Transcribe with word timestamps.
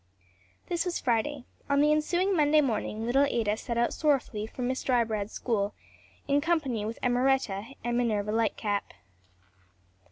This 0.65 0.83
was 0.83 0.97
Friday. 0.99 1.45
On 1.69 1.79
the 1.79 1.91
ensuing 1.91 2.35
Monday 2.35 2.59
morning 2.59 3.05
little 3.05 3.25
Ada 3.25 3.55
set 3.55 3.77
out 3.77 3.93
sorrowfully 3.93 4.47
for 4.47 4.63
Miss 4.63 4.83
Drybread's 4.83 5.31
school, 5.31 5.75
in 6.27 6.41
company 6.41 6.83
with 6.85 6.97
Emmaretta 7.03 7.75
and 7.83 7.95
Minerva 7.97 8.31
Lightcap. 8.31 8.95